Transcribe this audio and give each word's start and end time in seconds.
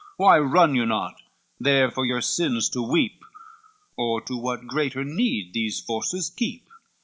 Why 0.17 0.39
run 0.39 0.73
you 0.73 0.87
not, 0.87 1.13
there 1.59 1.91
for 1.91 2.07
your 2.07 2.21
sins 2.21 2.69
to 2.69 2.81
weep 2.81 3.23
Or 3.95 4.19
to 4.21 4.35
what 4.35 4.65
greater 4.65 5.03
need 5.03 5.53
these 5.53 5.79
forces 5.79 6.31
keep?" 6.31 6.67